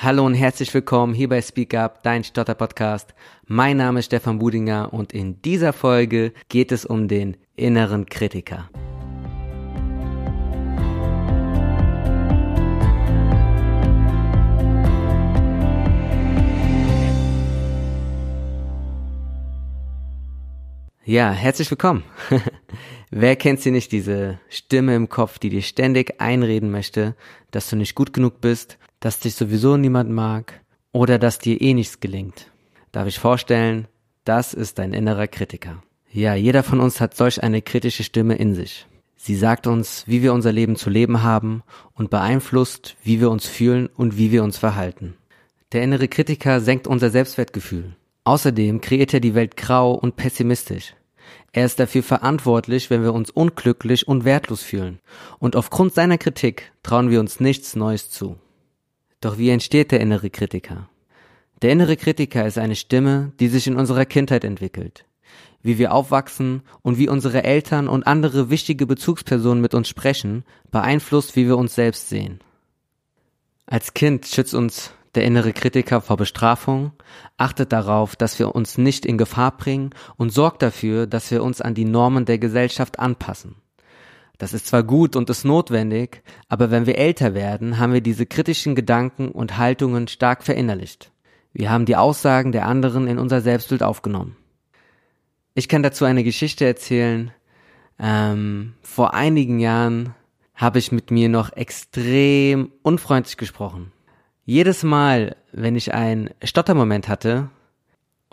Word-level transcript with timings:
Hallo 0.00 0.24
und 0.24 0.34
herzlich 0.34 0.72
willkommen 0.72 1.12
hier 1.12 1.28
bei 1.28 1.42
Speak 1.42 1.74
Up, 1.74 2.04
dein 2.04 2.22
Stotter-Podcast. 2.22 3.14
Mein 3.48 3.78
Name 3.78 3.98
ist 3.98 4.06
Stefan 4.06 4.38
Budinger 4.38 4.92
und 4.92 5.12
in 5.12 5.42
dieser 5.42 5.72
Folge 5.72 6.32
geht 6.48 6.70
es 6.70 6.84
um 6.84 7.08
den 7.08 7.36
inneren 7.56 8.06
Kritiker. 8.06 8.70
Ja, 21.08 21.30
herzlich 21.30 21.70
willkommen. 21.70 22.04
Wer 23.10 23.34
kennt 23.36 23.62
sie 23.62 23.70
nicht, 23.70 23.92
diese 23.92 24.38
Stimme 24.50 24.94
im 24.94 25.08
Kopf, 25.08 25.38
die 25.38 25.48
dir 25.48 25.62
ständig 25.62 26.20
einreden 26.20 26.70
möchte, 26.70 27.16
dass 27.50 27.70
du 27.70 27.76
nicht 27.76 27.94
gut 27.94 28.12
genug 28.12 28.42
bist 28.42 28.76
dass 29.00 29.18
dich 29.20 29.34
sowieso 29.34 29.78
niemand 29.78 30.10
mag 30.10 30.60
oder 30.92 31.18
dass 31.18 31.38
dir 31.38 31.62
eh 31.62 31.72
nichts 31.72 32.00
gelingt. 32.00 32.50
Darf 32.92 33.06
ich 33.06 33.18
vorstellen, 33.18 33.86
das 34.24 34.52
ist 34.52 34.78
dein 34.78 34.92
innerer 34.92 35.28
Kritiker. 35.28 35.82
Ja, 36.10 36.34
jeder 36.34 36.62
von 36.62 36.80
uns 36.80 37.00
hat 37.00 37.16
solch 37.16 37.42
eine 37.42 37.62
kritische 37.62 38.04
Stimme 38.04 38.34
in 38.34 38.54
sich. 38.54 38.86
Sie 39.16 39.34
sagt 39.34 39.66
uns, 39.66 40.04
wie 40.06 40.22
wir 40.22 40.34
unser 40.34 40.52
Leben 40.52 40.76
zu 40.76 40.90
leben 40.90 41.22
haben 41.22 41.62
und 41.94 42.10
beeinflusst, 42.10 42.96
wie 43.02 43.20
wir 43.20 43.30
uns 43.30 43.46
fühlen 43.46 43.88
und 43.96 44.18
wie 44.18 44.30
wir 44.30 44.42
uns 44.42 44.58
verhalten. 44.58 45.14
Der 45.72 45.82
innere 45.82 46.08
Kritiker 46.08 46.60
senkt 46.60 46.86
unser 46.86 47.08
Selbstwertgefühl. 47.08 47.96
Außerdem 48.28 48.82
kreiert 48.82 49.14
er 49.14 49.20
die 49.20 49.34
Welt 49.34 49.56
grau 49.56 49.94
und 49.94 50.16
pessimistisch. 50.16 50.94
Er 51.52 51.64
ist 51.64 51.80
dafür 51.80 52.02
verantwortlich, 52.02 52.90
wenn 52.90 53.02
wir 53.02 53.14
uns 53.14 53.30
unglücklich 53.30 54.06
und 54.06 54.26
wertlos 54.26 54.62
fühlen. 54.62 55.00
Und 55.38 55.56
aufgrund 55.56 55.94
seiner 55.94 56.18
Kritik 56.18 56.70
trauen 56.82 57.08
wir 57.08 57.20
uns 57.20 57.40
nichts 57.40 57.74
Neues 57.74 58.10
zu. 58.10 58.36
Doch 59.22 59.38
wie 59.38 59.48
entsteht 59.48 59.92
der 59.92 60.00
innere 60.00 60.28
Kritiker? 60.28 60.90
Der 61.62 61.72
innere 61.72 61.96
Kritiker 61.96 62.46
ist 62.46 62.58
eine 62.58 62.76
Stimme, 62.76 63.32
die 63.40 63.48
sich 63.48 63.66
in 63.66 63.76
unserer 63.76 64.04
Kindheit 64.04 64.44
entwickelt. 64.44 65.06
Wie 65.62 65.78
wir 65.78 65.94
aufwachsen 65.94 66.60
und 66.82 66.98
wie 66.98 67.08
unsere 67.08 67.44
Eltern 67.44 67.88
und 67.88 68.06
andere 68.06 68.50
wichtige 68.50 68.84
Bezugspersonen 68.84 69.62
mit 69.62 69.72
uns 69.72 69.88
sprechen, 69.88 70.44
beeinflusst, 70.70 71.34
wie 71.34 71.46
wir 71.46 71.56
uns 71.56 71.74
selbst 71.74 72.10
sehen. 72.10 72.40
Als 73.64 73.94
Kind 73.94 74.26
schützt 74.26 74.52
uns 74.52 74.92
der 75.18 75.26
innere 75.26 75.52
Kritiker 75.52 76.00
vor 76.00 76.16
Bestrafung, 76.16 76.92
achtet 77.38 77.72
darauf, 77.72 78.14
dass 78.14 78.38
wir 78.38 78.54
uns 78.54 78.78
nicht 78.78 79.04
in 79.04 79.18
Gefahr 79.18 79.56
bringen 79.56 79.90
und 80.16 80.32
sorgt 80.32 80.62
dafür, 80.62 81.08
dass 81.08 81.32
wir 81.32 81.42
uns 81.42 81.60
an 81.60 81.74
die 81.74 81.84
Normen 81.84 82.24
der 82.24 82.38
Gesellschaft 82.38 83.00
anpassen. 83.00 83.56
Das 84.38 84.52
ist 84.52 84.68
zwar 84.68 84.84
gut 84.84 85.16
und 85.16 85.28
ist 85.28 85.44
notwendig, 85.44 86.22
aber 86.48 86.70
wenn 86.70 86.86
wir 86.86 86.98
älter 86.98 87.34
werden, 87.34 87.80
haben 87.80 87.92
wir 87.92 88.00
diese 88.00 88.26
kritischen 88.26 88.76
Gedanken 88.76 89.32
und 89.32 89.58
Haltungen 89.58 90.06
stark 90.06 90.44
verinnerlicht. 90.44 91.10
Wir 91.52 91.72
haben 91.72 91.84
die 91.84 91.96
Aussagen 91.96 92.52
der 92.52 92.66
anderen 92.66 93.08
in 93.08 93.18
unser 93.18 93.40
Selbstbild 93.40 93.82
aufgenommen. 93.82 94.36
Ich 95.54 95.68
kann 95.68 95.82
dazu 95.82 96.04
eine 96.04 96.22
Geschichte 96.22 96.64
erzählen. 96.64 97.32
Ähm, 97.98 98.74
vor 98.82 99.14
einigen 99.14 99.58
Jahren 99.58 100.14
habe 100.54 100.78
ich 100.78 100.92
mit 100.92 101.10
mir 101.10 101.28
noch 101.28 101.52
extrem 101.54 102.70
unfreundlich 102.82 103.36
gesprochen. 103.36 103.90
Jedes 104.48 104.82
Mal, 104.82 105.36
wenn 105.52 105.76
ich 105.76 105.92
einen 105.92 106.30
Stottermoment 106.42 107.06
hatte 107.06 107.50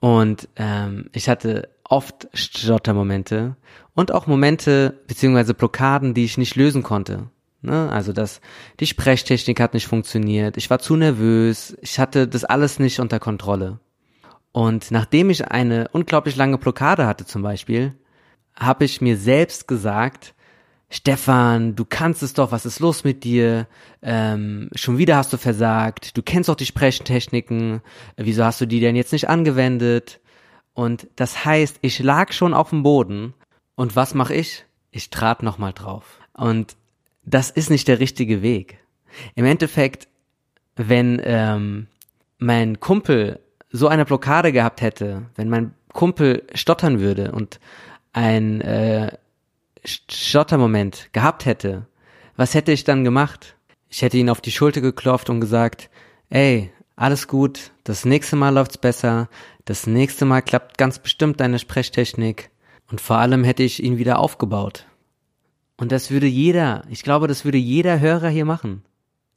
und 0.00 0.48
ähm, 0.54 1.10
ich 1.12 1.28
hatte 1.28 1.70
oft 1.82 2.28
Stottermomente 2.32 3.56
und 3.94 4.12
auch 4.12 4.28
Momente 4.28 5.02
beziehungsweise 5.08 5.54
Blockaden, 5.54 6.14
die 6.14 6.24
ich 6.24 6.38
nicht 6.38 6.54
lösen 6.54 6.84
konnte. 6.84 7.30
Ne? 7.62 7.90
Also 7.90 8.12
dass 8.12 8.40
die 8.78 8.86
Sprechtechnik 8.86 9.58
hat 9.58 9.74
nicht 9.74 9.88
funktioniert, 9.88 10.56
ich 10.56 10.70
war 10.70 10.78
zu 10.78 10.94
nervös, 10.94 11.76
ich 11.82 11.98
hatte 11.98 12.28
das 12.28 12.44
alles 12.44 12.78
nicht 12.78 13.00
unter 13.00 13.18
Kontrolle. 13.18 13.80
Und 14.52 14.92
nachdem 14.92 15.30
ich 15.30 15.48
eine 15.48 15.88
unglaublich 15.90 16.36
lange 16.36 16.58
Blockade 16.58 17.08
hatte 17.08 17.26
zum 17.26 17.42
Beispiel, 17.42 17.92
habe 18.54 18.84
ich 18.84 19.00
mir 19.00 19.16
selbst 19.16 19.66
gesagt, 19.66 20.36
Stefan, 20.94 21.74
du 21.74 21.84
kannst 21.84 22.22
es 22.22 22.34
doch, 22.34 22.52
was 22.52 22.64
ist 22.64 22.78
los 22.78 23.02
mit 23.02 23.24
dir? 23.24 23.66
Ähm, 24.00 24.70
schon 24.76 24.96
wieder 24.96 25.16
hast 25.16 25.32
du 25.32 25.38
versagt, 25.38 26.16
du 26.16 26.22
kennst 26.22 26.48
doch 26.48 26.54
die 26.54 26.66
Sprechtechniken, 26.66 27.80
wieso 28.16 28.44
hast 28.44 28.60
du 28.60 28.66
die 28.66 28.78
denn 28.78 28.94
jetzt 28.94 29.10
nicht 29.10 29.28
angewendet? 29.28 30.20
Und 30.72 31.08
das 31.16 31.44
heißt, 31.44 31.78
ich 31.80 31.98
lag 31.98 32.32
schon 32.32 32.54
auf 32.54 32.70
dem 32.70 32.84
Boden 32.84 33.34
und 33.74 33.96
was 33.96 34.14
mache 34.14 34.34
ich? 34.34 34.66
Ich 34.92 35.10
trat 35.10 35.42
nochmal 35.42 35.72
drauf. 35.72 36.20
Und 36.32 36.76
das 37.24 37.50
ist 37.50 37.70
nicht 37.70 37.88
der 37.88 37.98
richtige 37.98 38.40
Weg. 38.40 38.78
Im 39.34 39.46
Endeffekt, 39.46 40.06
wenn 40.76 41.20
ähm, 41.24 41.88
mein 42.38 42.78
Kumpel 42.78 43.40
so 43.68 43.88
eine 43.88 44.04
Blockade 44.04 44.52
gehabt 44.52 44.80
hätte, 44.80 45.26
wenn 45.34 45.48
mein 45.48 45.74
Kumpel 45.92 46.44
stottern 46.54 47.00
würde 47.00 47.32
und 47.32 47.58
ein 48.12 48.60
äh, 48.60 49.10
Stottermoment 49.84 51.10
gehabt 51.12 51.44
hätte, 51.46 51.86
was 52.36 52.54
hätte 52.54 52.72
ich 52.72 52.84
dann 52.84 53.04
gemacht? 53.04 53.56
Ich 53.88 54.02
hätte 54.02 54.16
ihn 54.16 54.30
auf 54.30 54.40
die 54.40 54.50
Schulter 54.50 54.80
geklopft 54.80 55.30
und 55.30 55.40
gesagt, 55.40 55.90
ey, 56.30 56.72
alles 56.96 57.28
gut, 57.28 57.72
das 57.84 58.04
nächste 58.04 58.36
Mal 58.36 58.50
läuft's 58.50 58.78
besser, 58.78 59.28
das 59.64 59.86
nächste 59.86 60.24
Mal 60.24 60.42
klappt 60.42 60.78
ganz 60.78 60.98
bestimmt 60.98 61.40
deine 61.40 61.58
Sprechtechnik 61.58 62.50
und 62.90 63.00
vor 63.00 63.18
allem 63.18 63.44
hätte 63.44 63.62
ich 63.62 63.82
ihn 63.82 63.98
wieder 63.98 64.18
aufgebaut. 64.18 64.86
Und 65.76 65.92
das 65.92 66.10
würde 66.10 66.26
jeder, 66.26 66.84
ich 66.88 67.02
glaube, 67.02 67.26
das 67.26 67.44
würde 67.44 67.58
jeder 67.58 68.00
Hörer 68.00 68.28
hier 68.28 68.44
machen. 68.44 68.82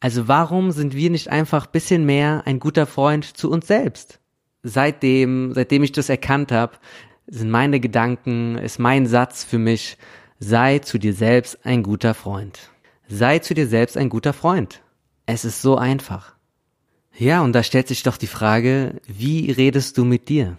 Also 0.00 0.28
warum 0.28 0.72
sind 0.72 0.96
wir 0.96 1.10
nicht 1.10 1.28
einfach 1.28 1.66
bisschen 1.66 2.04
mehr 2.04 2.42
ein 2.46 2.58
guter 2.58 2.86
Freund 2.86 3.24
zu 3.24 3.50
uns 3.50 3.66
selbst? 3.66 4.18
Seitdem, 4.62 5.52
seitdem 5.54 5.82
ich 5.82 5.92
das 5.92 6.08
erkannt 6.08 6.52
habe, 6.52 6.78
sind 7.26 7.50
meine 7.50 7.80
Gedanken, 7.80 8.58
ist 8.58 8.78
mein 8.78 9.06
Satz 9.06 9.44
für 9.44 9.58
mich, 9.58 9.96
sei 10.42 10.80
zu 10.80 10.98
dir 10.98 11.14
selbst 11.14 11.64
ein 11.64 11.84
guter 11.84 12.14
Freund. 12.14 12.58
Sei 13.08 13.38
zu 13.38 13.54
dir 13.54 13.68
selbst 13.68 13.96
ein 13.96 14.08
guter 14.08 14.32
Freund. 14.32 14.82
Es 15.24 15.44
ist 15.44 15.62
so 15.62 15.76
einfach. 15.76 16.34
Ja, 17.16 17.42
und 17.42 17.52
da 17.52 17.62
stellt 17.62 17.86
sich 17.86 18.02
doch 18.02 18.16
die 18.16 18.26
Frage, 18.26 19.00
wie 19.06 19.52
redest 19.52 19.98
du 19.98 20.04
mit 20.04 20.28
dir? 20.28 20.58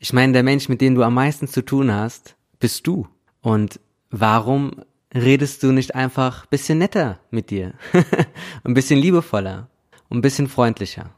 Ich 0.00 0.12
meine, 0.12 0.32
der 0.32 0.42
Mensch, 0.42 0.68
mit 0.68 0.80
dem 0.80 0.96
du 0.96 1.04
am 1.04 1.14
meisten 1.14 1.46
zu 1.46 1.62
tun 1.64 1.92
hast, 1.92 2.34
bist 2.58 2.88
du. 2.88 3.06
Und 3.40 3.78
warum 4.10 4.82
redest 5.14 5.62
du 5.62 5.70
nicht 5.70 5.94
einfach 5.94 6.46
bisschen 6.46 6.78
netter 6.78 7.20
mit 7.30 7.50
dir? 7.50 7.74
ein 8.64 8.74
bisschen 8.74 8.98
liebevoller 8.98 9.70
und 10.08 10.18
ein 10.18 10.22
bisschen 10.22 10.48
freundlicher. 10.48 11.14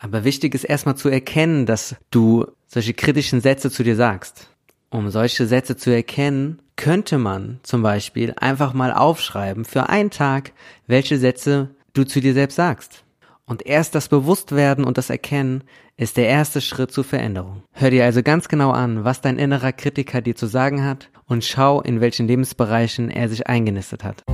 Aber 0.00 0.24
wichtig 0.24 0.54
ist 0.54 0.64
erstmal 0.64 0.96
zu 0.96 1.08
erkennen, 1.08 1.64
dass 1.64 1.94
du 2.10 2.46
solche 2.66 2.94
kritischen 2.94 3.40
Sätze 3.40 3.70
zu 3.70 3.84
dir 3.84 3.94
sagst. 3.94 4.50
Um 4.92 5.08
solche 5.08 5.46
Sätze 5.46 5.76
zu 5.76 5.94
erkennen, 5.94 6.58
könnte 6.74 7.16
man 7.16 7.60
zum 7.62 7.80
Beispiel 7.80 8.34
einfach 8.36 8.72
mal 8.72 8.92
aufschreiben 8.92 9.64
für 9.64 9.88
einen 9.88 10.10
Tag, 10.10 10.50
welche 10.88 11.16
Sätze 11.16 11.70
du 11.92 12.02
zu 12.02 12.20
dir 12.20 12.34
selbst 12.34 12.56
sagst. 12.56 13.04
Und 13.46 13.64
erst 13.64 13.94
das 13.94 14.08
Bewusstwerden 14.08 14.84
und 14.84 14.98
das 14.98 15.08
Erkennen 15.08 15.62
ist 15.96 16.16
der 16.16 16.26
erste 16.26 16.60
Schritt 16.60 16.90
zur 16.90 17.04
Veränderung. 17.04 17.62
Hör 17.70 17.90
dir 17.90 18.04
also 18.04 18.24
ganz 18.24 18.48
genau 18.48 18.72
an, 18.72 19.04
was 19.04 19.20
dein 19.20 19.38
innerer 19.38 19.70
Kritiker 19.70 20.22
dir 20.22 20.34
zu 20.34 20.46
sagen 20.46 20.84
hat 20.84 21.08
und 21.24 21.44
schau, 21.44 21.80
in 21.80 22.00
welchen 22.00 22.26
Lebensbereichen 22.26 23.12
er 23.12 23.28
sich 23.28 23.46
eingenistet 23.46 24.02
hat. 24.02 24.24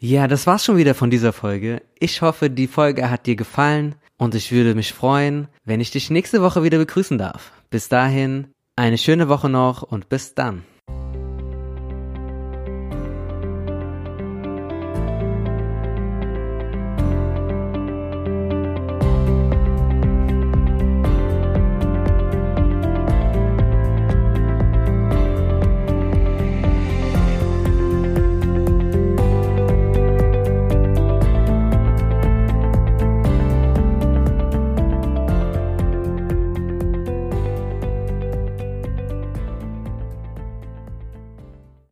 Ja, 0.00 0.26
das 0.26 0.48
war's 0.48 0.64
schon 0.64 0.78
wieder 0.78 0.96
von 0.96 1.10
dieser 1.10 1.32
Folge. 1.32 1.82
Ich 2.00 2.22
hoffe, 2.22 2.50
die 2.50 2.66
Folge 2.66 3.08
hat 3.08 3.26
dir 3.26 3.36
gefallen 3.36 3.94
und 4.20 4.34
ich 4.34 4.52
würde 4.52 4.74
mich 4.74 4.92
freuen, 4.92 5.48
wenn 5.64 5.80
ich 5.80 5.92
dich 5.92 6.10
nächste 6.10 6.42
Woche 6.42 6.62
wieder 6.62 6.76
begrüßen 6.76 7.16
darf. 7.16 7.52
Bis 7.70 7.88
dahin, 7.88 8.48
eine 8.76 8.98
schöne 8.98 9.30
Woche 9.30 9.48
noch 9.48 9.82
und 9.82 10.10
bis 10.10 10.34
dann. 10.34 10.62